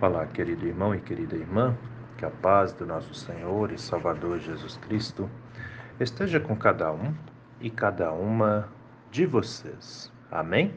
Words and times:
Olá, 0.00 0.26
querido 0.26 0.66
irmão 0.66 0.92
e 0.92 1.00
querida 1.00 1.36
irmã, 1.36 1.78
que 2.18 2.24
a 2.24 2.30
paz 2.30 2.72
do 2.72 2.84
nosso 2.84 3.14
Senhor 3.14 3.70
e 3.70 3.78
Salvador 3.78 4.40
Jesus 4.40 4.76
Cristo 4.76 5.30
esteja 6.00 6.40
com 6.40 6.56
cada 6.56 6.92
um 6.92 7.14
e 7.60 7.70
cada 7.70 8.12
uma 8.12 8.68
de 9.12 9.24
vocês. 9.24 10.12
Amém? 10.32 10.74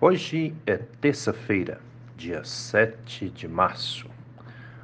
Hoje 0.00 0.52
é 0.66 0.76
terça-feira, 0.76 1.80
dia 2.16 2.42
7 2.42 3.30
de 3.30 3.46
março. 3.46 4.10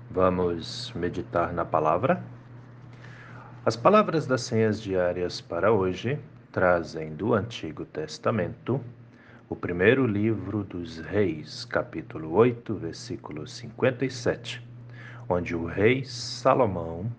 Vamos 0.09 0.93
meditar 0.95 1.53
na 1.53 1.65
palavra? 1.65 2.23
As 3.67 3.75
palavras 3.75 4.29
das 4.29 4.43
senhas 4.43 4.81
diárias 4.81 5.41
para 5.41 5.73
hoje 5.73 6.21
trazem 6.53 7.17
do 7.17 7.35
Antigo 7.35 7.85
Testamento 7.85 8.81
o 9.49 9.57
primeiro 9.57 10.07
livro 10.07 10.65
dos 10.65 10.99
Reis, 10.99 11.65
capítulo 11.65 12.33
8, 12.33 12.75
versículo 12.75 13.47
57, 13.47 14.67
onde 15.29 15.55
o 15.55 15.67
rei 15.67 16.05
Salomão 16.05 17.11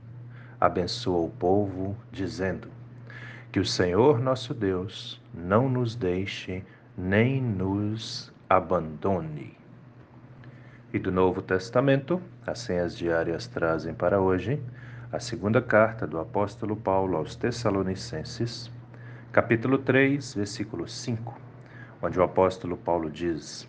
abençoa 0.59 1.26
o 1.26 1.30
povo, 1.30 1.95
dizendo: 2.12 2.70
Que 3.52 3.59
o 3.59 3.66
Senhor 3.66 4.20
nosso 4.20 4.54
Deus 4.54 5.22
não 5.34 5.70
nos 5.70 5.95
deixe 5.95 6.64
nem 6.98 7.41
nos 7.41 8.34
abandone. 8.50 9.58
E 10.92 11.00
do 11.00 11.12
Novo 11.12 11.42
Testamento, 11.42 12.22
as 12.48 12.59
senhas 12.59 12.98
diárias 12.98 13.48
trazem 13.48 13.94
para 13.94 14.22
hoje 14.22 14.62
a 15.12 15.20
segunda 15.20 15.62
carta 15.62 16.08
do 16.08 16.20
apóstolo 16.20 16.76
Paulo 16.76 17.17
aos 17.17 17.36
Tessalonicenses, 17.36 18.72
capítulo 19.31 19.78
3, 19.78 20.34
versículo 20.36 20.88
5 20.88 21.53
onde 22.04 22.20
o 22.20 22.24
apóstolo 22.24 22.76
Paulo 22.76 23.10
diz 23.10 23.68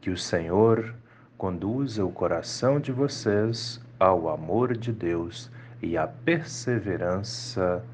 que 0.00 0.08
o 0.08 0.16
Senhor 0.16 0.94
conduza 1.36 2.02
o 2.02 2.10
coração 2.10 2.80
de 2.80 2.90
vocês 2.90 3.78
ao 4.00 4.30
amor 4.30 4.74
de 4.74 4.90
Deus 4.90 5.52
e 5.82 5.98
à 5.98 6.06
perseverança 6.06 7.84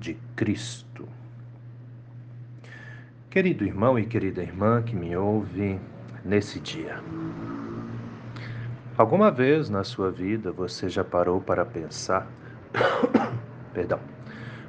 de 0.00 0.14
Cristo. 0.34 1.06
Querido 3.28 3.66
irmão 3.66 3.98
e 3.98 4.06
querida 4.06 4.42
irmã 4.42 4.82
que 4.82 4.96
me 4.96 5.14
ouve 5.14 5.78
nesse 6.24 6.58
dia, 6.58 7.02
alguma 8.96 9.30
vez 9.30 9.68
na 9.68 9.84
sua 9.84 10.10
vida 10.10 10.52
você 10.52 10.88
já 10.88 11.04
parou 11.04 11.38
para 11.38 11.66
pensar, 11.66 12.26
perdão, 13.74 14.00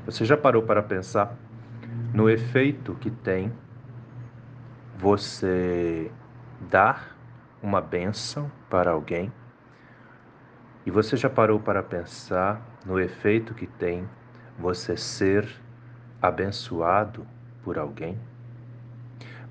você 0.06 0.26
já 0.26 0.36
parou 0.36 0.64
para 0.64 0.84
pensar 0.84 1.34
no 2.14 2.30
efeito 2.30 2.94
que 2.95 3.10
tem 3.10 3.54
você 5.06 6.11
dar 6.59 7.16
uma 7.61 7.80
bênção 7.80 8.52
para 8.67 8.89
alguém 8.89 9.31
e 10.84 10.89
você 10.89 11.16
já 11.16 11.30
parou 11.30 11.59
para 11.59 11.84
pensar 11.84 12.59
no 12.84 13.00
efeito 13.00 13.53
que 13.53 13.67
tem 13.67 14.09
você 14.58 14.98
ser 14.98 15.48
abençoado 16.20 17.23
por 17.64 17.78
alguém? 17.78 18.20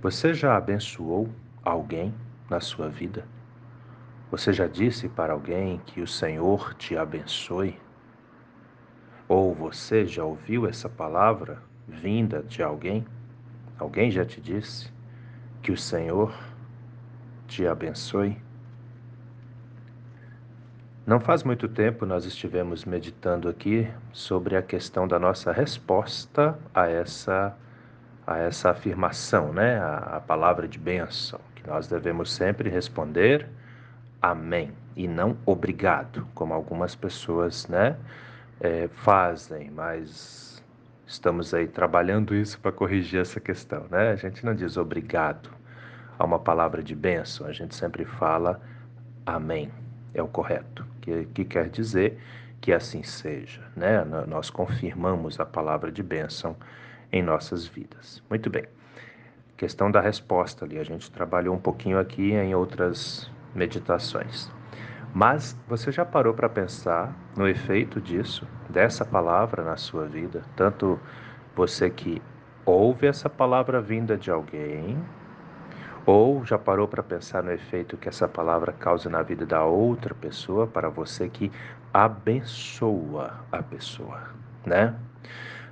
Você 0.02 0.34
já 0.34 0.56
abençoou 0.56 1.28
alguém 1.62 2.12
na 2.50 2.58
sua 2.58 2.88
vida? 2.88 3.24
Você 4.32 4.52
já 4.52 4.66
disse 4.66 5.08
para 5.08 5.34
alguém 5.34 5.80
que 5.86 6.00
o 6.00 6.06
Senhor 6.08 6.74
te 6.74 6.96
abençoe? 6.96 7.78
Ou 9.28 9.54
você 9.54 10.04
já 10.04 10.24
ouviu 10.24 10.66
essa 10.66 10.88
palavra 10.88 11.62
vinda 11.86 12.42
de 12.42 12.60
alguém? 12.60 13.06
Alguém 13.78 14.10
já 14.10 14.24
te 14.24 14.40
disse? 14.40 14.92
Que 15.64 15.72
o 15.72 15.78
Senhor 15.78 16.30
te 17.48 17.66
abençoe. 17.66 18.36
Não 21.06 21.18
faz 21.18 21.42
muito 21.42 21.66
tempo 21.66 22.04
nós 22.04 22.26
estivemos 22.26 22.84
meditando 22.84 23.48
aqui 23.48 23.90
sobre 24.12 24.56
a 24.56 24.62
questão 24.62 25.08
da 25.08 25.18
nossa 25.18 25.52
resposta 25.52 26.58
a 26.74 26.86
essa 26.86 27.56
a 28.26 28.36
essa 28.36 28.72
afirmação, 28.72 29.54
né? 29.54 29.78
A, 29.78 30.16
a 30.16 30.20
palavra 30.20 30.68
de 30.68 30.78
bênção, 30.78 31.40
que 31.54 31.66
nós 31.66 31.88
devemos 31.88 32.30
sempre 32.30 32.68
responder 32.68 33.48
amém 34.20 34.70
e 34.94 35.08
não 35.08 35.34
obrigado, 35.46 36.28
como 36.34 36.52
algumas 36.52 36.94
pessoas, 36.94 37.66
né, 37.68 37.96
é, 38.60 38.88
fazem, 38.88 39.70
mas 39.70 40.53
Estamos 41.06 41.52
aí 41.52 41.66
trabalhando 41.66 42.34
isso 42.34 42.58
para 42.58 42.72
corrigir 42.72 43.20
essa 43.20 43.38
questão, 43.38 43.86
né? 43.90 44.10
A 44.10 44.16
gente 44.16 44.44
não 44.44 44.54
diz 44.54 44.76
obrigado 44.76 45.50
a 46.18 46.24
uma 46.24 46.38
palavra 46.38 46.82
de 46.82 46.94
bênção, 46.94 47.46
a 47.46 47.52
gente 47.52 47.74
sempre 47.74 48.04
fala 48.04 48.60
amém, 49.26 49.70
é 50.14 50.22
o 50.22 50.28
correto, 50.28 50.86
que, 51.00 51.26
que 51.26 51.44
quer 51.44 51.68
dizer 51.68 52.18
que 52.60 52.72
assim 52.72 53.02
seja, 53.02 53.60
né? 53.76 54.02
Nós 54.26 54.48
confirmamos 54.48 55.38
a 55.38 55.44
palavra 55.44 55.92
de 55.92 56.02
bênção 56.02 56.56
em 57.12 57.22
nossas 57.22 57.66
vidas. 57.66 58.22
Muito 58.30 58.48
bem. 58.48 58.64
Questão 59.56 59.90
da 59.90 60.00
resposta 60.00 60.64
ali, 60.64 60.78
a 60.78 60.84
gente 60.84 61.10
trabalhou 61.10 61.54
um 61.54 61.60
pouquinho 61.60 61.98
aqui 61.98 62.32
em 62.32 62.54
outras 62.54 63.30
meditações. 63.54 64.50
Mas 65.14 65.56
você 65.68 65.92
já 65.92 66.04
parou 66.04 66.34
para 66.34 66.48
pensar 66.48 67.14
no 67.36 67.46
efeito 67.46 68.00
disso, 68.00 68.48
dessa 68.68 69.04
palavra 69.04 69.62
na 69.62 69.76
sua 69.76 70.06
vida? 70.06 70.42
Tanto 70.56 70.98
você 71.54 71.88
que 71.88 72.20
ouve 72.66 73.06
essa 73.06 73.30
palavra 73.30 73.80
vinda 73.80 74.16
de 74.16 74.28
alguém, 74.28 74.98
ou 76.04 76.44
já 76.44 76.58
parou 76.58 76.88
para 76.88 77.00
pensar 77.00 77.44
no 77.44 77.52
efeito 77.52 77.96
que 77.96 78.08
essa 78.08 78.26
palavra 78.26 78.72
causa 78.72 79.08
na 79.08 79.22
vida 79.22 79.46
da 79.46 79.64
outra 79.64 80.12
pessoa, 80.16 80.66
para 80.66 80.88
você 80.88 81.28
que 81.28 81.52
abençoa 81.92 83.34
a 83.52 83.62
pessoa, 83.62 84.20
né? 84.66 84.96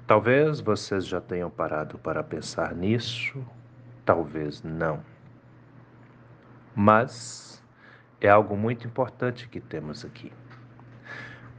Talvez 0.07 0.61
vocês 0.61 1.05
já 1.05 1.21
tenham 1.21 1.51
parado 1.51 1.99
para 1.99 2.23
pensar 2.23 2.77
nisso, 2.77 3.45
talvez 4.05 4.63
não. 4.63 5.01
Mas 6.77 7.52
é 8.27 8.31
algo 8.31 8.57
muito 8.57 8.87
importante 8.87 9.49
que 9.49 9.61
temos 9.61 10.05
aqui. 10.05 10.33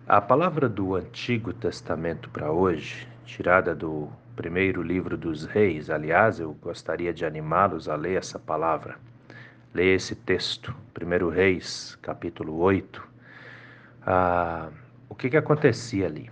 A 0.07 0.19
palavra 0.19 0.67
do 0.67 0.95
Antigo 0.95 1.53
Testamento 1.53 2.29
para 2.29 2.51
hoje, 2.51 3.07
tirada 3.25 3.73
do 3.73 4.09
primeiro 4.35 4.81
livro 4.81 5.17
dos 5.17 5.45
Reis, 5.45 5.89
aliás, 5.89 6.39
eu 6.39 6.53
gostaria 6.53 7.13
de 7.13 7.25
animá-los 7.25 7.87
a 7.87 7.95
ler 7.95 8.17
essa 8.17 8.37
palavra. 8.37 8.97
Leia 9.73 9.95
esse 9.95 10.15
texto, 10.15 10.75
1 10.99 11.29
Reis, 11.29 11.97
capítulo 12.01 12.57
8. 12.59 13.07
Ah, 14.05 14.69
o 15.09 15.15
que, 15.15 15.29
que 15.29 15.37
acontecia 15.37 16.05
ali? 16.05 16.29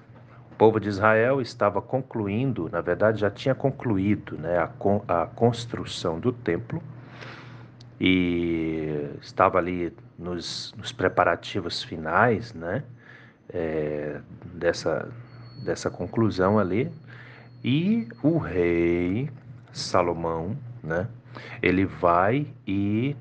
O 0.52 0.56
povo 0.56 0.80
de 0.80 0.90
Israel 0.90 1.41
estava 1.41 1.81
concluindo, 1.81 2.70
na 2.70 2.81
verdade 2.81 3.22
já 3.22 3.31
tinha 3.31 3.56
concluído 3.56 4.38
né, 4.38 4.58
a, 4.58 5.24
a 5.24 5.25
construção 5.28 6.20
do 6.20 6.31
templo 6.31 6.84
e 8.00 9.09
estava 9.22 9.58
ali 9.58 9.94
nos, 10.22 10.74
nos 10.78 10.92
preparativos 10.92 11.84
finais, 11.84 12.54
né, 12.54 12.84
é, 13.50 14.20
dessa, 14.54 15.09
dessa 15.66 15.90
conclusão 15.90 16.59
ali, 16.59 16.92
e 17.64 18.08
o 18.24 18.38
rei 18.38 19.30
Salomão, 19.74 20.56
né, 20.84 21.08
ele 21.62 21.86
vai 21.86 22.48
e 22.66 23.16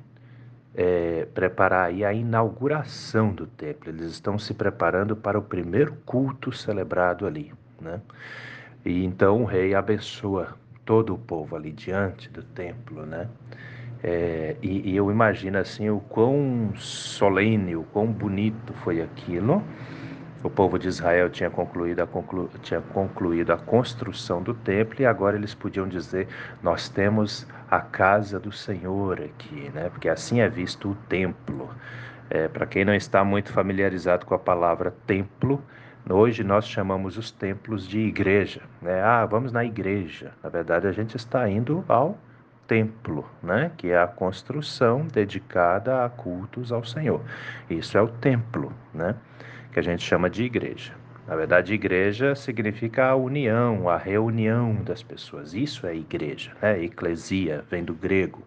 é, 0.74 1.26
preparar 1.34 1.86
aí 1.86 2.04
a 2.04 2.12
inauguração 2.12 3.32
do 3.32 3.46
templo. 3.46 3.90
Eles 3.90 4.12
estão 4.12 4.38
se 4.38 4.54
preparando 4.54 5.16
para 5.16 5.38
o 5.38 5.42
primeiro 5.42 5.94
culto 6.04 6.52
celebrado 6.52 7.26
ali, 7.26 7.52
né? 7.80 8.00
E 8.84 9.04
então 9.04 9.42
o 9.42 9.44
rei 9.44 9.74
abençoa 9.74 10.56
todo 10.84 11.14
o 11.14 11.18
povo 11.18 11.54
ali 11.54 11.72
diante 11.72 12.30
do 12.30 12.42
templo, 12.42 13.04
né? 13.04 13.28
É, 14.02 14.56
e, 14.62 14.90
e, 14.90 14.96
eu 14.96 15.10
imagino 15.10 15.58
assim 15.58 15.90
o 15.90 16.00
quão 16.00 16.72
solene, 16.76 17.76
o 17.76 17.82
quão 17.82 18.06
bonito 18.06 18.72
foi 18.82 19.02
aquilo. 19.02 19.62
O 20.42 20.48
povo 20.48 20.78
de 20.78 20.88
Israel 20.88 21.28
tinha 21.28 21.50
concluído, 21.50 22.00
a 22.00 22.06
conclu, 22.06 22.48
tinha 22.62 22.80
concluído 22.80 23.52
a 23.52 23.58
construção 23.58 24.42
do 24.42 24.54
templo 24.54 25.02
e 25.02 25.04
agora 25.04 25.36
eles 25.36 25.54
podiam 25.54 25.86
dizer: 25.86 26.28
Nós 26.62 26.88
temos 26.88 27.46
a 27.70 27.80
casa 27.80 28.40
do 28.40 28.50
Senhor 28.50 29.20
aqui, 29.20 29.70
né? 29.74 29.90
porque 29.90 30.08
assim 30.08 30.40
é 30.40 30.48
visto 30.48 30.92
o 30.92 30.94
templo. 31.08 31.68
É, 32.30 32.48
Para 32.48 32.64
quem 32.64 32.86
não 32.86 32.94
está 32.94 33.22
muito 33.22 33.52
familiarizado 33.52 34.24
com 34.24 34.34
a 34.34 34.38
palavra 34.38 34.94
templo, 35.06 35.62
hoje 36.08 36.42
nós 36.42 36.66
chamamos 36.66 37.18
os 37.18 37.30
templos 37.30 37.86
de 37.86 37.98
igreja. 37.98 38.62
Né? 38.80 39.02
Ah, 39.02 39.26
vamos 39.26 39.52
na 39.52 39.62
igreja. 39.62 40.32
Na 40.42 40.48
verdade, 40.48 40.86
a 40.86 40.92
gente 40.92 41.18
está 41.18 41.46
indo 41.50 41.84
ao 41.86 42.16
templo, 42.70 43.28
né? 43.42 43.72
que 43.76 43.90
é 43.90 43.98
a 44.00 44.06
construção 44.06 45.04
dedicada 45.04 46.04
a 46.04 46.08
cultos 46.08 46.70
ao 46.70 46.84
Senhor. 46.84 47.20
Isso 47.68 47.98
é 47.98 48.00
o 48.00 48.06
templo, 48.06 48.72
né? 48.94 49.16
que 49.72 49.80
a 49.80 49.82
gente 49.82 50.04
chama 50.04 50.30
de 50.30 50.44
igreja. 50.44 50.92
Na 51.26 51.34
verdade, 51.34 51.74
igreja 51.74 52.36
significa 52.36 53.06
a 53.06 53.16
união, 53.16 53.88
a 53.88 53.96
reunião 53.96 54.76
das 54.84 55.02
pessoas. 55.02 55.52
Isso 55.52 55.84
é 55.84 55.96
igreja, 55.96 56.52
né? 56.62 56.82
Eclesia 56.82 57.64
vem 57.68 57.84
do 57.84 57.94
grego 57.94 58.42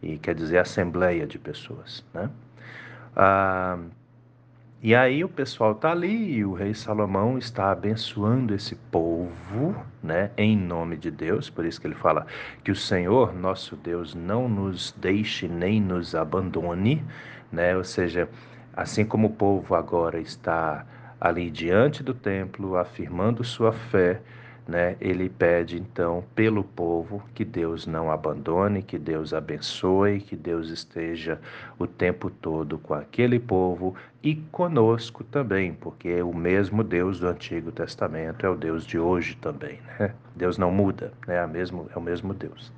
e 0.00 0.18
quer 0.18 0.36
dizer 0.36 0.58
assembleia 0.58 1.26
de 1.26 1.38
pessoas, 1.38 2.04
né? 2.14 2.30
Ah, 3.16 3.78
e 4.80 4.94
aí 4.94 5.24
o 5.24 5.28
pessoal 5.28 5.72
está 5.72 5.90
ali 5.90 6.34
e 6.34 6.44
o 6.44 6.52
rei 6.52 6.72
Salomão 6.72 7.36
está 7.36 7.72
abençoando 7.72 8.54
esse 8.54 8.76
povo, 8.76 9.74
né, 10.00 10.30
em 10.36 10.56
nome 10.56 10.96
de 10.96 11.10
Deus. 11.10 11.50
Por 11.50 11.66
isso 11.66 11.80
que 11.80 11.88
ele 11.88 11.96
fala 11.96 12.24
que 12.62 12.70
o 12.70 12.76
Senhor, 12.76 13.34
nosso 13.34 13.74
Deus, 13.74 14.14
não 14.14 14.48
nos 14.48 14.94
deixe 14.96 15.48
nem 15.48 15.80
nos 15.80 16.14
abandone, 16.14 17.04
né? 17.50 17.76
Ou 17.76 17.82
seja, 17.82 18.28
assim 18.72 19.04
como 19.04 19.26
o 19.26 19.32
povo 19.32 19.74
agora 19.74 20.20
está 20.20 20.86
ali 21.20 21.50
diante 21.50 22.00
do 22.00 22.14
templo, 22.14 22.76
afirmando 22.76 23.42
sua 23.42 23.72
fé, 23.72 24.20
né, 24.68 24.96
ele 25.00 25.30
pede 25.30 25.78
então 25.78 26.22
pelo 26.34 26.62
povo 26.62 27.22
que 27.34 27.42
Deus 27.42 27.86
não 27.86 28.10
abandone, 28.10 28.82
que 28.82 28.98
Deus 28.98 29.32
abençoe, 29.32 30.20
que 30.20 30.36
Deus 30.36 30.68
esteja 30.68 31.40
o 31.78 31.86
tempo 31.86 32.28
todo 32.28 32.78
com 32.78 32.92
aquele 32.92 33.40
povo 33.40 33.94
e 34.22 34.34
conosco 34.52 35.24
também, 35.24 35.72
porque 35.72 36.20
o 36.20 36.34
mesmo 36.34 36.84
Deus 36.84 37.18
do 37.18 37.28
Antigo 37.28 37.72
Testamento 37.72 38.44
é 38.44 38.50
o 38.50 38.54
Deus 38.54 38.84
de 38.84 38.98
hoje 38.98 39.36
também. 39.36 39.80
Né? 39.98 40.14
Deus 40.36 40.58
não 40.58 40.70
muda, 40.70 41.14
né? 41.26 41.36
é, 41.36 41.46
mesmo, 41.46 41.88
é 41.94 41.98
o 41.98 42.02
mesmo 42.02 42.34
Deus. 42.34 42.70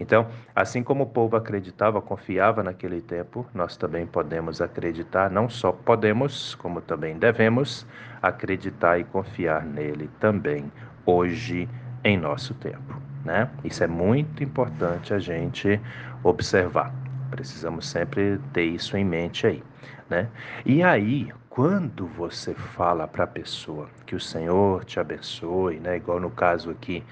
Então, 0.00 0.26
assim 0.56 0.82
como 0.82 1.04
o 1.04 1.06
povo 1.06 1.36
acreditava, 1.36 2.00
confiava 2.00 2.62
naquele 2.62 3.02
tempo, 3.02 3.46
nós 3.52 3.76
também 3.76 4.06
podemos 4.06 4.62
acreditar, 4.62 5.30
não 5.30 5.50
só 5.50 5.70
podemos, 5.70 6.54
como 6.54 6.80
também 6.80 7.18
devemos 7.18 7.86
acreditar 8.22 8.98
e 8.98 9.04
confiar 9.04 9.62
nele 9.66 10.08
também 10.18 10.72
hoje 11.04 11.68
em 12.04 12.16
nosso 12.16 12.54
tempo, 12.54 13.00
né? 13.24 13.48
Isso 13.64 13.84
é 13.84 13.86
muito 13.86 14.42
importante 14.42 15.12
a 15.12 15.18
gente 15.18 15.80
observar. 16.22 16.94
Precisamos 17.30 17.86
sempre 17.86 18.38
ter 18.52 18.64
isso 18.64 18.96
em 18.96 19.04
mente 19.04 19.46
aí, 19.46 19.62
né? 20.08 20.28
E 20.64 20.82
aí, 20.82 21.32
quando 21.48 22.06
você 22.06 22.54
fala 22.54 23.06
para 23.06 23.24
a 23.24 23.26
pessoa 23.26 23.88
que 24.06 24.14
o 24.14 24.20
Senhor 24.20 24.84
te 24.84 24.98
abençoe, 24.98 25.78
né? 25.78 25.96
Igual 25.96 26.20
no 26.20 26.30
caso 26.30 26.70
aqui 26.70 27.04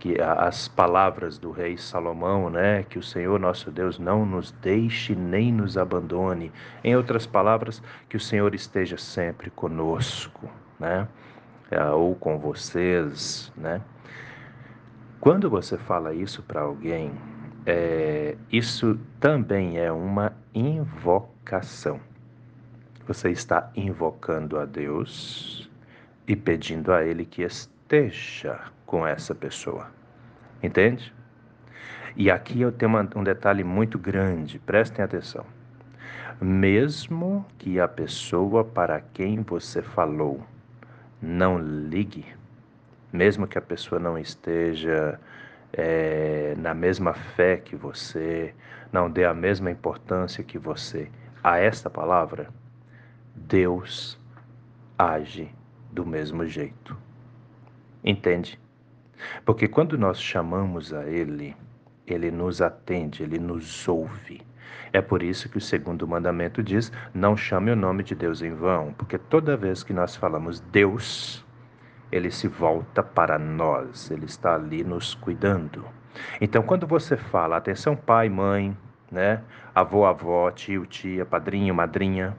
que 0.00 0.18
as 0.18 0.66
palavras 0.66 1.38
do 1.38 1.50
rei 1.50 1.76
Salomão, 1.76 2.48
né, 2.48 2.82
que 2.88 2.98
o 2.98 3.02
Senhor 3.02 3.38
nosso 3.38 3.70
Deus 3.70 3.98
não 3.98 4.24
nos 4.24 4.50
deixe 4.50 5.14
nem 5.14 5.52
nos 5.52 5.76
abandone. 5.76 6.50
Em 6.82 6.96
outras 6.96 7.26
palavras, 7.26 7.82
que 8.08 8.16
o 8.16 8.20
Senhor 8.20 8.54
esteja 8.54 8.96
sempre 8.96 9.50
conosco, 9.50 10.50
né? 10.78 11.06
É, 11.70 11.84
ou 11.84 12.16
com 12.16 12.38
vocês, 12.38 13.52
né? 13.56 13.80
Quando 15.20 15.48
você 15.48 15.76
fala 15.76 16.12
isso 16.12 16.42
para 16.42 16.62
alguém, 16.62 17.12
é, 17.64 18.36
isso 18.50 18.98
também 19.20 19.78
é 19.78 19.92
uma 19.92 20.32
invocação. 20.54 22.00
Você 23.06 23.30
está 23.30 23.70
invocando 23.76 24.58
a 24.58 24.64
Deus 24.64 25.70
e 26.26 26.34
pedindo 26.34 26.92
a 26.92 27.04
Ele 27.04 27.24
que 27.24 27.42
esteja 27.42 28.60
com 28.86 29.06
essa 29.06 29.34
pessoa. 29.34 29.88
Entende? 30.62 31.14
E 32.16 32.30
aqui 32.30 32.60
eu 32.60 32.72
tenho 32.72 32.92
um 33.14 33.22
detalhe 33.22 33.62
muito 33.62 33.98
grande, 33.98 34.58
prestem 34.58 35.04
atenção. 35.04 35.44
Mesmo 36.40 37.46
que 37.58 37.78
a 37.78 37.86
pessoa 37.86 38.64
para 38.64 39.00
quem 39.00 39.42
você 39.42 39.82
falou 39.82 40.44
não 41.20 41.58
ligue, 41.58 42.24
mesmo 43.12 43.46
que 43.46 43.58
a 43.58 43.62
pessoa 43.62 44.00
não 44.00 44.18
esteja 44.18 45.18
é, 45.72 46.54
na 46.58 46.74
mesma 46.74 47.12
fé 47.12 47.56
que 47.56 47.76
você, 47.76 48.54
não 48.92 49.10
dê 49.10 49.24
a 49.24 49.34
mesma 49.34 49.70
importância 49.70 50.42
que 50.42 50.58
você 50.58 51.10
a 51.42 51.58
esta 51.58 51.88
palavra, 51.88 52.48
Deus 53.34 54.18
age 54.98 55.52
do 55.90 56.04
mesmo 56.04 56.46
jeito. 56.46 56.96
Entende? 58.04 58.58
Porque 59.44 59.68
quando 59.68 59.98
nós 59.98 60.20
chamamos 60.20 60.92
a 60.92 61.06
Ele, 61.06 61.56
Ele 62.06 62.30
nos 62.30 62.60
atende, 62.60 63.22
Ele 63.22 63.38
nos 63.38 63.86
ouve. 63.88 64.42
É 64.92 65.00
por 65.00 65.22
isso 65.22 65.48
que 65.48 65.58
o 65.58 65.60
segundo 65.60 66.06
mandamento 66.06 66.62
diz: 66.62 66.92
não 67.14 67.36
chame 67.36 67.70
o 67.70 67.76
nome 67.76 68.02
de 68.02 68.14
Deus 68.14 68.42
em 68.42 68.52
vão, 68.54 68.92
porque 68.92 69.18
toda 69.18 69.56
vez 69.56 69.82
que 69.82 69.92
nós 69.92 70.16
falamos 70.16 70.60
Deus, 70.60 71.44
ele 72.10 72.30
se 72.30 72.48
volta 72.48 73.02
para 73.02 73.38
nós, 73.38 74.10
ele 74.10 74.26
está 74.26 74.54
ali 74.54 74.82
nos 74.82 75.14
cuidando. 75.14 75.84
Então, 76.40 76.62
quando 76.62 76.86
você 76.86 77.16
fala, 77.16 77.56
atenção, 77.56 77.94
pai, 77.94 78.28
mãe, 78.28 78.76
né, 79.10 79.42
avô, 79.74 80.04
avó, 80.04 80.50
tio, 80.50 80.84
tia, 80.86 81.24
padrinho, 81.24 81.74
madrinha, 81.74 82.36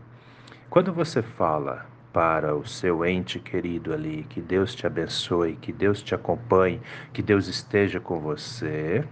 quando 0.69 0.93
você 0.93 1.21
fala 1.21 1.85
para 2.11 2.55
o 2.55 2.65
seu 2.65 3.05
ente 3.05 3.39
querido 3.39 3.93
ali. 3.93 4.25
Que 4.29 4.41
Deus 4.41 4.75
te 4.75 4.85
abençoe, 4.85 5.55
que 5.55 5.71
Deus 5.71 6.01
te 6.01 6.13
acompanhe, 6.13 6.81
que 7.13 7.21
Deus 7.21 7.47
esteja 7.47 7.99
com 7.99 8.19
você. 8.19 9.03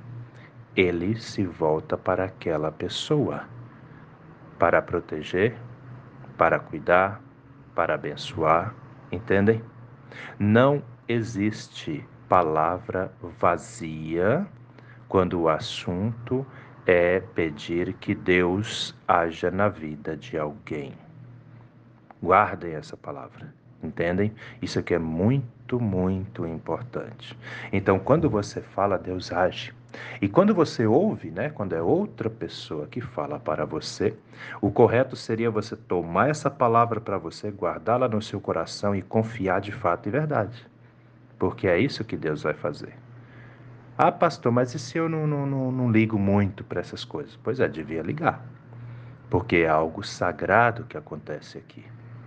Ele 0.76 1.20
se 1.20 1.44
volta 1.46 1.98
para 1.98 2.26
aquela 2.26 2.72
pessoa 2.72 3.46
para 4.58 4.82
proteger, 4.82 5.56
para 6.38 6.60
cuidar, 6.60 7.22
para 7.74 7.96
abençoar, 7.96 8.76
entendem? 9.12 9.64
Não 10.38 10.84
existe 11.08 12.06
palavra 12.28 13.12
vazia 13.40 14.46
quando 15.08 15.42
o 15.42 15.50
assunto 15.50 16.46
é 16.86 17.20
pedir 17.20 17.94
que 17.94 18.14
Deus 18.14 18.96
haja 19.08 19.50
na 19.50 19.70
vida 19.70 20.16
de 20.16 20.38
alguém. 20.38 20.94
Guardem 22.22 22.74
essa 22.74 22.98
palavra. 22.98 23.54
Entendem? 23.82 24.34
Isso 24.62 24.78
aqui 24.78 24.94
é 24.94 25.00
muito, 25.00 25.80
muito 25.80 26.46
importante. 26.46 27.38
Então, 27.72 27.98
quando 27.98 28.30
você 28.30 28.62
fala, 28.62 28.98
Deus 28.98 29.32
age. 29.32 29.74
E 30.22 30.28
quando 30.28 30.54
você 30.54 30.86
ouve, 30.86 31.32
né, 31.32 31.50
quando 31.50 31.74
é 31.74 31.82
outra 31.82 32.30
pessoa 32.30 32.88
que 32.88 33.02
fala 33.02 33.40
para 33.40 33.66
você, 33.66 34.16
o 34.62 34.72
correto 34.72 35.16
seria 35.16 35.50
você 35.50 35.76
tomar 35.76 36.30
essa 36.30 36.50
palavra 36.50 37.02
para 37.02 37.18
você, 37.18 37.50
guardá-la 37.50 38.08
no 38.08 38.22
seu 38.22 38.40
coração 38.40 38.96
e 38.96 39.02
confiar 39.02 39.62
de 39.62 39.72
fato 39.72 40.08
e 40.08 40.12
verdade. 40.12 40.68
Porque 41.38 41.68
é 41.68 41.80
isso 41.80 42.04
que 42.04 42.18
Deus 42.18 42.44
vai 42.44 42.54
fazer. 42.54 42.94
Ah, 43.98 44.12
pastor, 44.12 44.52
mas 44.52 44.74
e 44.74 44.80
se 44.80 44.98
eu 44.98 45.10
não, 45.10 45.26
não, 45.26 45.46
não, 45.46 45.72
não 45.72 45.92
ligo 45.92 46.18
muito 46.18 46.64
para 46.64 46.80
essas 46.80 47.04
coisas? 47.04 47.38
Pois 47.44 47.60
é, 47.60 47.68
devia 47.68 48.02
ligar. 48.02 48.46
Porque 49.30 49.58
é 49.58 49.68
algo 49.68 50.04
sagrado 50.04 50.86
que 50.86 50.98
acontece 50.98 51.58
aqui 51.58 51.84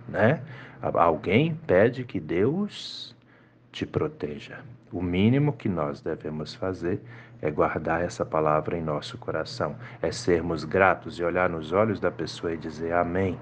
né? 0.07 0.41
Alguém 0.81 1.55
pede 1.67 2.03
que 2.03 2.19
Deus 2.19 3.15
te 3.73 3.87
proteja. 3.87 4.59
O 4.91 5.01
mínimo 5.01 5.51
que 5.51 5.67
nós 5.67 5.99
devemos 5.99 6.53
fazer 6.53 7.01
é 7.41 7.49
guardar 7.49 8.01
essa 8.01 8.23
palavra 8.23 8.77
em 8.77 8.81
nosso 8.83 9.17
coração, 9.17 9.75
é 10.01 10.11
sermos 10.11 10.63
gratos 10.63 11.17
e 11.19 11.23
olhar 11.23 11.49
nos 11.49 11.73
olhos 11.73 11.99
da 11.99 12.11
pessoa 12.11 12.53
e 12.53 12.57
dizer 12.57 12.93
amém. 12.93 13.37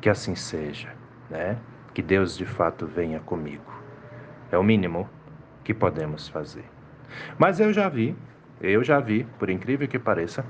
Que 0.00 0.08
assim 0.08 0.36
seja, 0.36 0.94
né? 1.28 1.58
Que 1.92 2.00
Deus 2.00 2.36
de 2.36 2.46
fato 2.46 2.86
venha 2.86 3.18
comigo. 3.20 3.72
É 4.52 4.56
o 4.56 4.62
mínimo 4.62 5.10
que 5.64 5.74
podemos 5.74 6.28
fazer. 6.28 6.64
Mas 7.36 7.58
eu 7.58 7.72
já 7.72 7.88
vi, 7.88 8.16
eu 8.60 8.84
já 8.84 9.00
vi, 9.00 9.24
por 9.38 9.50
incrível 9.50 9.88
que 9.88 9.98
pareça, 9.98 10.44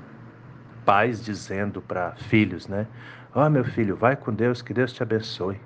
pais 0.85 1.23
dizendo 1.23 1.81
para 1.81 2.11
filhos, 2.15 2.67
né? 2.67 2.85
Ó 3.33 3.45
oh, 3.45 3.49
meu 3.49 3.65
filho, 3.65 3.95
vai 3.95 4.15
com 4.15 4.31
Deus, 4.31 4.61
que 4.61 4.73
Deus 4.73 4.93
te 4.93 5.01
abençoe. 5.01 5.59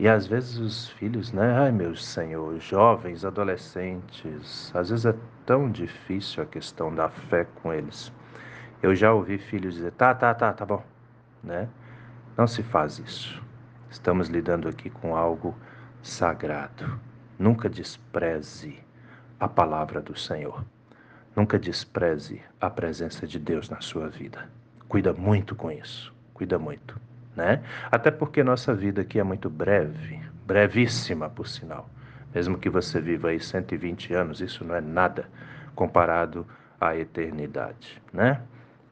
E 0.00 0.08
às 0.08 0.26
vezes 0.26 0.56
os 0.56 0.88
filhos, 0.88 1.30
né? 1.30 1.58
Ai 1.58 1.70
meu 1.70 1.94
Senhor, 1.94 2.58
jovens, 2.58 3.22
adolescentes, 3.22 4.74
às 4.74 4.88
vezes 4.88 5.04
é 5.04 5.14
tão 5.44 5.70
difícil 5.70 6.42
a 6.42 6.46
questão 6.46 6.94
da 6.94 7.10
fé 7.10 7.46
com 7.56 7.70
eles. 7.70 8.10
Eu 8.82 8.94
já 8.94 9.12
ouvi 9.12 9.36
filhos 9.36 9.74
dizer, 9.74 9.92
tá, 9.92 10.14
tá, 10.14 10.32
tá, 10.32 10.54
tá 10.54 10.64
bom, 10.64 10.82
né? 11.44 11.68
Não 12.34 12.46
se 12.46 12.62
faz 12.62 12.98
isso. 12.98 13.42
Estamos 13.90 14.28
lidando 14.28 14.70
aqui 14.70 14.88
com 14.88 15.14
algo 15.14 15.54
sagrado. 16.02 16.98
Nunca 17.38 17.68
despreze 17.68 18.82
a 19.38 19.46
palavra 19.46 20.00
do 20.00 20.18
Senhor. 20.18 20.64
Nunca 21.36 21.58
despreze 21.58 22.40
a 22.58 22.70
presença 22.70 23.26
de 23.26 23.38
Deus 23.38 23.68
na 23.68 23.82
sua 23.82 24.08
vida. 24.08 24.48
Cuida 24.88 25.12
muito 25.12 25.54
com 25.54 25.70
isso 25.70 26.10
cuida 26.40 26.58
muito, 26.58 26.98
né? 27.34 27.62
Até 27.90 28.10
porque 28.10 28.42
nossa 28.42 28.74
vida 28.74 29.02
aqui 29.02 29.18
é 29.18 29.22
muito 29.22 29.48
breve, 29.48 30.20
brevíssima, 30.46 31.28
por 31.28 31.46
sinal. 31.46 31.88
Mesmo 32.34 32.58
que 32.58 32.70
você 32.70 33.00
viva 33.00 33.28
aí 33.28 33.40
120 33.40 34.14
anos, 34.14 34.40
isso 34.40 34.64
não 34.64 34.74
é 34.74 34.80
nada 34.80 35.28
comparado 35.74 36.46
à 36.80 36.96
eternidade, 36.96 38.00
né? 38.12 38.40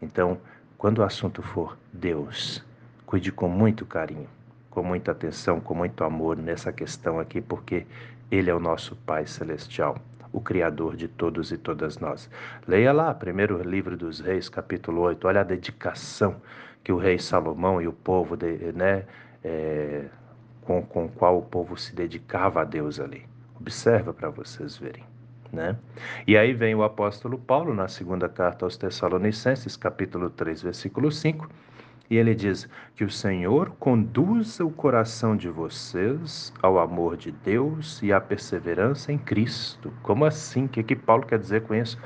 Então, 0.01 0.39
quando 0.77 0.99
o 0.99 1.03
assunto 1.03 1.43
for 1.43 1.77
Deus, 1.93 2.65
cuide 3.07 3.33
com 3.33 3.49
muito 3.49 3.85
carinho, 3.85 4.29
com 4.71 4.83
muita 4.83 5.13
atenção, 5.13 5.61
com 5.61 5.75
muito 5.75 6.05
amor 6.05 6.37
nessa 6.37 6.73
questão 6.73 7.19
aqui, 7.19 7.41
porque 7.41 7.87
Ele 8.31 8.51
é 8.51 8.55
o 8.55 8.61
nosso 8.61 8.95
Pai 8.97 9.27
Celestial, 9.27 9.97
o 10.33 10.41
Criador 10.41 10.97
de 10.97 11.09
todos 11.09 11.51
e 11.51 11.59
todas 11.59 11.99
nós. 11.99 12.31
Leia 12.67 12.93
lá, 12.93 13.13
primeiro 13.15 13.61
livro 13.63 13.97
dos 13.97 14.21
Reis, 14.21 14.49
capítulo 14.49 15.01
8, 15.03 15.27
olha 15.27 15.41
a 15.41 15.45
dedicação 15.45 16.37
que 16.83 16.93
o 16.93 16.97
rei 16.97 17.19
Salomão 17.19 17.81
e 17.81 17.89
o 17.89 17.93
povo, 17.93 18.37
de, 18.37 18.73
né, 18.73 19.05
é, 19.45 20.05
com, 20.63 20.83
com 20.83 21.07
o 21.07 21.09
qual 21.09 21.39
o 21.39 21.43
povo 21.43 21.77
se 21.77 21.95
dedicava 21.95 22.63
a 22.63 22.65
Deus 22.65 23.01
ali. 23.01 23.25
Observa 23.61 24.13
para 24.13 24.31
vocês 24.31 24.77
verem. 24.77 25.05
Né? 25.53 25.77
E 26.27 26.37
aí 26.37 26.53
vem 26.53 26.75
o 26.75 26.83
apóstolo 26.83 27.39
Paulo 27.39 27.73
na 27.73 27.89
segunda 27.89 28.29
carta 28.29 28.67
aos 28.67 28.77
Tessalonicenses, 28.77 29.77
capítulo 29.77 30.29
3, 30.29 30.63
versículo 30.63 31.11
5, 31.11 31.49
e 32.11 32.17
ele 32.17 32.35
diz 32.35 32.69
que 32.95 33.05
o 33.05 33.11
Senhor 33.11 33.71
conduza 33.79 34.65
o 34.65 34.71
coração 34.71 35.37
de 35.37 35.49
vocês 35.49 36.53
ao 36.63 36.79
amor 36.79 37.17
de 37.17 37.31
Deus 37.31 38.03
e 38.03 38.13
à 38.13 38.21
perseverança 38.21 39.13
em 39.13 39.19
Cristo. 39.19 39.93
Como 40.03 40.25
assim? 40.25 40.65
O 40.65 40.69
que, 40.69 40.83
que 40.83 40.97
Paulo 40.97 41.27
quer 41.27 41.39
dizer 41.39 41.63
com 41.63 41.75
isso? 41.75 41.99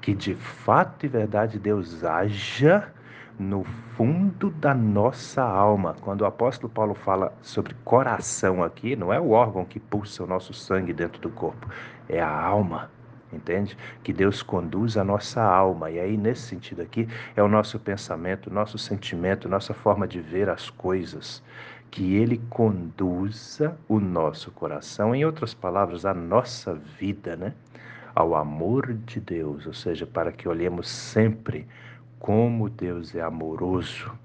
Que 0.00 0.14
de 0.14 0.34
fato 0.34 1.04
e 1.04 1.08
verdade 1.08 1.58
Deus 1.58 2.02
haja 2.02 2.92
no 3.38 3.64
fundo 3.96 4.50
da 4.50 4.74
nossa 4.74 5.42
alma. 5.42 5.94
Quando 6.00 6.22
o 6.22 6.26
apóstolo 6.26 6.72
Paulo 6.72 6.94
fala 6.94 7.32
sobre 7.42 7.74
coração 7.84 8.62
aqui, 8.62 8.94
não 8.96 9.12
é 9.12 9.20
o 9.20 9.30
órgão 9.30 9.64
que 9.64 9.80
pulsa 9.80 10.24
o 10.24 10.26
nosso 10.26 10.52
sangue 10.52 10.92
dentro 10.92 11.20
do 11.20 11.30
corpo, 11.30 11.68
é 12.08 12.20
a 12.20 12.30
alma. 12.30 12.90
Entende? 13.32 13.76
Que 14.02 14.12
Deus 14.12 14.42
conduz 14.42 14.98
a 14.98 15.04
nossa 15.04 15.42
alma. 15.42 15.90
E 15.90 15.98
aí, 15.98 16.18
nesse 16.18 16.42
sentido 16.42 16.82
aqui, 16.82 17.08
é 17.34 17.42
o 17.42 17.48
nosso 17.48 17.78
pensamento, 17.78 18.52
nosso 18.52 18.76
sentimento, 18.76 19.48
nossa 19.48 19.72
forma 19.72 20.06
de 20.06 20.20
ver 20.20 20.50
as 20.50 20.68
coisas. 20.68 21.42
Que 21.90 22.16
Ele 22.16 22.42
conduza 22.50 23.76
o 23.88 23.98
nosso 23.98 24.50
coração, 24.50 25.14
em 25.14 25.24
outras 25.24 25.54
palavras, 25.54 26.04
a 26.04 26.12
nossa 26.12 26.74
vida, 26.74 27.34
né? 27.34 27.54
Ao 28.14 28.34
amor 28.34 28.92
de 28.92 29.18
Deus, 29.18 29.66
ou 29.66 29.72
seja, 29.72 30.06
para 30.06 30.30
que 30.30 30.46
olhemos 30.46 30.90
sempre 30.90 31.66
como 32.22 32.70
Deus 32.70 33.16
é 33.16 33.20
amoroso, 33.20 34.16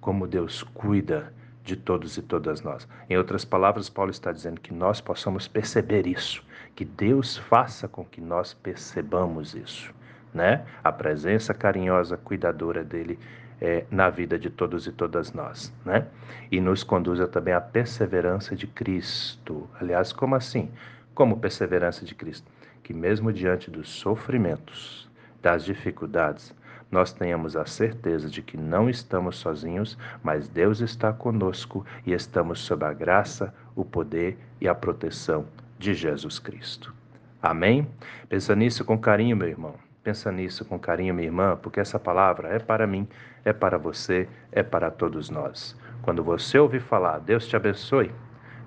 como 0.00 0.26
Deus 0.26 0.62
cuida 0.62 1.34
de 1.62 1.76
todos 1.76 2.16
e 2.16 2.22
todas 2.22 2.62
nós. 2.62 2.88
Em 3.10 3.18
outras 3.18 3.44
palavras, 3.44 3.90
Paulo 3.90 4.10
está 4.10 4.32
dizendo 4.32 4.58
que 4.58 4.72
nós 4.72 5.02
possamos 5.02 5.46
perceber 5.48 6.06
isso, 6.06 6.42
que 6.74 6.82
Deus 6.82 7.36
faça 7.36 7.86
com 7.86 8.06
que 8.06 8.22
nós 8.22 8.54
percebamos 8.54 9.54
isso, 9.54 9.92
né? 10.32 10.64
A 10.82 10.90
presença 10.90 11.52
carinhosa, 11.52 12.16
cuidadora 12.16 12.82
dele 12.82 13.18
é, 13.60 13.84
na 13.90 14.08
vida 14.08 14.38
de 14.38 14.48
todos 14.48 14.86
e 14.86 14.90
todas 14.92 15.34
nós, 15.34 15.70
né? 15.84 16.06
E 16.50 16.58
nos 16.58 16.82
conduza 16.82 17.28
também 17.28 17.52
à 17.52 17.60
perseverança 17.60 18.56
de 18.56 18.66
Cristo. 18.66 19.68
Aliás, 19.78 20.10
como 20.10 20.34
assim? 20.34 20.70
Como 21.14 21.38
perseverança 21.38 22.02
de 22.02 22.14
Cristo? 22.14 22.50
Que 22.82 22.94
mesmo 22.94 23.30
diante 23.30 23.70
dos 23.70 23.90
sofrimentos, 23.90 25.06
das 25.42 25.66
dificuldades, 25.66 26.54
nós 26.92 27.10
tenhamos 27.12 27.56
a 27.56 27.64
certeza 27.64 28.28
de 28.28 28.42
que 28.42 28.58
não 28.58 28.88
estamos 28.88 29.38
sozinhos, 29.38 29.96
mas 30.22 30.46
Deus 30.46 30.80
está 30.80 31.10
conosco 31.10 31.86
e 32.04 32.12
estamos 32.12 32.60
sob 32.60 32.84
a 32.84 32.92
graça, 32.92 33.52
o 33.74 33.82
poder 33.82 34.38
e 34.60 34.68
a 34.68 34.74
proteção 34.74 35.46
de 35.78 35.94
Jesus 35.94 36.38
Cristo. 36.38 36.94
Amém? 37.42 37.88
Pensa 38.28 38.54
nisso 38.54 38.84
com 38.84 38.98
carinho, 38.98 39.36
meu 39.36 39.48
irmão. 39.48 39.74
Pensa 40.04 40.30
nisso 40.30 40.64
com 40.66 40.78
carinho, 40.78 41.14
minha 41.14 41.26
irmã, 41.26 41.56
porque 41.56 41.80
essa 41.80 41.98
palavra 41.98 42.48
é 42.48 42.58
para 42.58 42.86
mim, 42.86 43.08
é 43.44 43.52
para 43.52 43.78
você, 43.78 44.28
é 44.50 44.62
para 44.62 44.90
todos 44.90 45.30
nós. 45.30 45.74
Quando 46.02 46.22
você 46.22 46.58
ouvir 46.58 46.80
falar, 46.80 47.20
Deus 47.20 47.46
te 47.46 47.56
abençoe, 47.56 48.12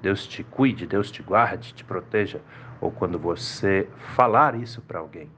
Deus 0.02 0.26
te 0.26 0.44
cuide, 0.44 0.88
Deus 0.88 1.12
te 1.12 1.22
guarde, 1.22 1.74
te 1.74 1.84
proteja, 1.84 2.42
ou 2.82 2.90
quando 2.90 3.20
você 3.20 3.88
falar 4.16 4.56
isso 4.56 4.82
para 4.82 5.00
alguém, 5.00 5.30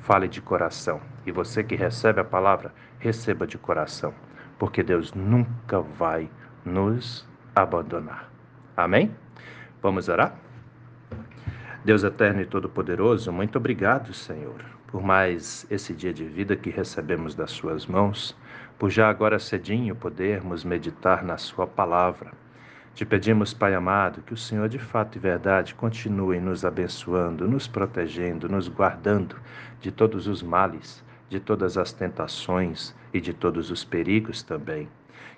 Fale 0.00 0.28
de 0.28 0.40
coração. 0.40 1.00
E 1.26 1.32
você 1.32 1.62
que 1.62 1.74
recebe 1.74 2.20
a 2.20 2.24
palavra, 2.24 2.72
receba 2.98 3.46
de 3.46 3.58
coração, 3.58 4.14
porque 4.58 4.82
Deus 4.82 5.12
nunca 5.12 5.80
vai 5.80 6.30
nos 6.64 7.28
abandonar. 7.54 8.30
Amém? 8.76 9.14
Vamos 9.82 10.08
orar? 10.08 10.34
Deus 11.84 12.02
eterno 12.02 12.40
e 12.40 12.46
todo-poderoso, 12.46 13.32
muito 13.32 13.56
obrigado, 13.56 14.12
Senhor, 14.12 14.64
por 14.88 15.02
mais 15.02 15.66
esse 15.70 15.94
dia 15.94 16.12
de 16.12 16.24
vida 16.24 16.56
que 16.56 16.70
recebemos 16.70 17.34
das 17.34 17.50
Suas 17.50 17.86
mãos, 17.86 18.36
por 18.78 18.90
já 18.90 19.08
agora 19.08 19.38
cedinho 19.38 19.94
podermos 19.94 20.64
meditar 20.64 21.22
na 21.22 21.38
Sua 21.38 21.66
palavra 21.66 22.32
te 22.98 23.06
pedimos, 23.06 23.54
Pai 23.54 23.74
amado, 23.74 24.22
que 24.22 24.34
o 24.34 24.36
Senhor 24.36 24.68
de 24.68 24.80
fato 24.80 25.14
e 25.14 25.20
verdade 25.20 25.72
continue 25.72 26.40
nos 26.40 26.64
abençoando, 26.64 27.46
nos 27.46 27.68
protegendo, 27.68 28.48
nos 28.48 28.66
guardando 28.66 29.36
de 29.80 29.92
todos 29.92 30.26
os 30.26 30.42
males, 30.42 31.04
de 31.28 31.38
todas 31.38 31.78
as 31.78 31.92
tentações 31.92 32.92
e 33.14 33.20
de 33.20 33.32
todos 33.32 33.70
os 33.70 33.84
perigos 33.84 34.42
também. 34.42 34.88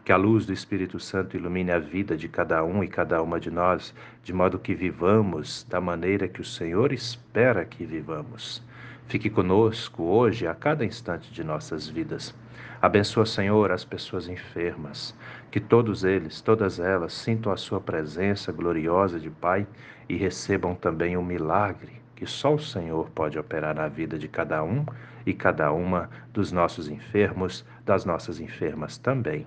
Que 0.07 0.11
a 0.11 0.17
luz 0.17 0.47
do 0.47 0.55
Espírito 0.55 0.99
Santo 0.99 1.37
ilumine 1.37 1.71
a 1.71 1.79
vida 1.79 2.17
de 2.17 2.29
cada 2.31 2.65
um 2.65 2.83
e 2.83 2.89
cada 2.89 3.23
uma 3.23 3.39
de 3.39 3.51
nós, 3.51 3.95
de 4.25 4.33
modo 4.33 4.59
que 4.59 4.75
vivamos 4.75 5.67
da 5.69 5.83
maneira 5.83 6.27
que 6.27 6.41
o 6.41 6.45
Senhor 6.45 6.95
espera 6.95 7.67
que 7.67 7.85
vivamos. 7.85 8.65
Fique 9.07 9.29
conosco 9.29 10.05
hoje, 10.05 10.47
a 10.47 10.55
cada 10.55 10.83
instante 10.83 11.31
de 11.31 11.45
nossas 11.45 11.87
vidas. 11.87 12.35
Abençoa, 12.81 13.27
Senhor, 13.27 13.71
as 13.71 13.85
pessoas 13.85 14.27
enfermas, 14.27 15.15
que 15.51 15.61
todos 15.61 16.05
eles, 16.05 16.41
todas 16.41 16.79
elas, 16.79 17.13
sintam 17.13 17.53
a 17.53 17.57
Sua 17.57 17.81
presença 17.81 18.53
gloriosa 18.53 19.19
de 19.19 19.31
Pai 19.31 19.67
e 20.09 20.17
recebam 20.17 20.75
também 20.75 21.17
o 21.17 21.23
milagre 21.23 22.01
que 22.21 22.27
só 22.27 22.55
o 22.55 22.59
Senhor 22.59 23.09
pode 23.15 23.39
operar 23.39 23.75
na 23.75 23.89
vida 23.89 24.19
de 24.19 24.29
cada 24.29 24.63
um 24.63 24.85
e 25.25 25.33
cada 25.33 25.73
uma 25.73 26.11
dos 26.35 26.53
nossos 26.53 26.87
enfermos, 26.87 27.65
das 27.87 28.05
nossas 28.05 28.39
enfermas 28.39 28.99
também. 28.99 29.47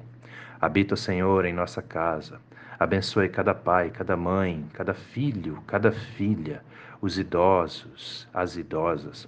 Habita, 0.59 0.95
Senhor, 0.95 1.45
em 1.45 1.53
nossa 1.53 1.83
casa. 1.83 2.41
Abençoe 2.79 3.29
cada 3.29 3.53
pai, 3.53 3.91
cada 3.91 4.17
mãe, 4.17 4.65
cada 4.73 4.95
filho, 4.95 5.61
cada 5.67 5.91
filha, 5.91 6.63
os 6.99 7.19
idosos, 7.19 8.27
as 8.33 8.57
idosas. 8.57 9.27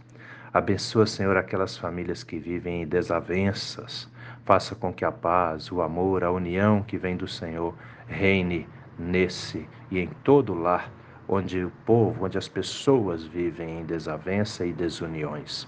Abençoa, 0.52 1.06
Senhor, 1.06 1.38
aquelas 1.38 1.78
famílias 1.78 2.24
que 2.24 2.40
vivem 2.40 2.82
em 2.82 2.88
desavenças. 2.88 4.10
Faça 4.46 4.76
com 4.76 4.94
que 4.94 5.04
a 5.04 5.12
paz, 5.12 5.72
o 5.72 5.82
amor, 5.82 6.24
a 6.24 6.32
união 6.32 6.84
que 6.84 7.00
vem 7.00 7.18
do 7.18 7.28
Senhor 7.28 7.74
reine 8.08 8.70
nesse 8.98 9.68
e 9.90 9.98
em 9.98 10.08
todo 10.24 10.54
lar 10.54 10.92
onde 11.28 11.66
o 11.66 11.72
povo, 11.84 12.26
onde 12.26 12.38
as 12.38 12.48
pessoas 12.48 13.26
vivem 13.26 13.80
em 13.80 13.86
desavença 13.86 14.64
e 14.64 14.72
desuniões. 14.72 15.68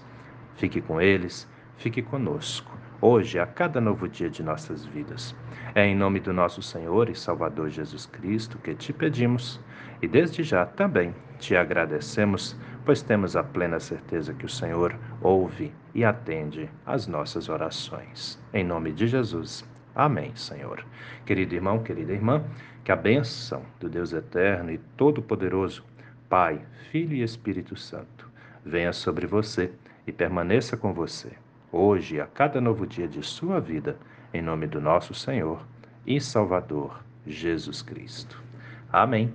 Fique 0.54 0.80
com 0.80 1.00
eles, 1.00 1.48
fique 1.76 2.00
conosco, 2.00 2.70
hoje, 3.00 3.40
a 3.40 3.46
cada 3.48 3.80
novo 3.80 4.08
dia 4.08 4.30
de 4.30 4.44
nossas 4.44 4.86
vidas. 4.86 5.34
É 5.74 5.84
em 5.84 5.96
nome 5.96 6.20
do 6.20 6.32
nosso 6.32 6.62
Senhor 6.62 7.08
e 7.08 7.16
Salvador 7.16 7.70
Jesus 7.70 8.06
Cristo 8.06 8.58
que 8.58 8.76
te 8.76 8.92
pedimos 8.92 9.60
e 10.00 10.08
desde 10.08 10.42
já 10.42 10.64
também 10.64 11.14
te 11.38 11.56
agradecemos 11.56 12.56
pois 12.88 13.02
temos 13.02 13.36
a 13.36 13.44
plena 13.44 13.78
certeza 13.78 14.32
que 14.32 14.46
o 14.46 14.48
Senhor 14.48 14.98
ouve 15.20 15.70
e 15.94 16.06
atende 16.06 16.70
às 16.86 17.06
nossas 17.06 17.50
orações. 17.50 18.42
Em 18.50 18.64
nome 18.64 18.92
de 18.92 19.06
Jesus. 19.06 19.62
Amém, 19.94 20.34
Senhor. 20.34 20.82
Querido 21.26 21.54
irmão, 21.54 21.82
querida 21.82 22.14
irmã, 22.14 22.42
que 22.82 22.90
a 22.90 22.96
bênção 22.96 23.60
do 23.78 23.90
Deus 23.90 24.14
eterno 24.14 24.72
e 24.72 24.78
todo-poderoso, 24.96 25.84
Pai, 26.30 26.62
Filho 26.90 27.14
e 27.14 27.22
Espírito 27.22 27.76
Santo, 27.76 28.26
venha 28.64 28.94
sobre 28.94 29.26
você 29.26 29.70
e 30.06 30.10
permaneça 30.10 30.74
com 30.74 30.94
você, 30.94 31.32
hoje 31.70 32.16
e 32.16 32.20
a 32.22 32.26
cada 32.26 32.58
novo 32.58 32.86
dia 32.86 33.06
de 33.06 33.22
sua 33.22 33.60
vida, 33.60 33.98
em 34.32 34.40
nome 34.40 34.66
do 34.66 34.80
nosso 34.80 35.12
Senhor 35.12 35.60
e 36.06 36.18
Salvador, 36.18 37.04
Jesus 37.26 37.82
Cristo. 37.82 38.42
Amém. 38.90 39.30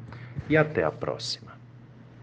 E 0.47 0.57
até 0.57 0.83
a 0.83 0.91
próxima. 0.91 1.52